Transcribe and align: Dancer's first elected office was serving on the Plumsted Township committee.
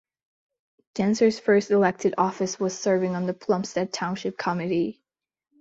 Dancer's 0.95 1.37
first 1.39 1.69
elected 1.69 2.15
office 2.17 2.59
was 2.59 2.75
serving 2.75 3.13
on 3.15 3.27
the 3.27 3.35
Plumsted 3.35 3.93
Township 3.93 4.35
committee. 4.35 5.03